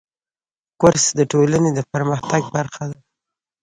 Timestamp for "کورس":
0.81-1.05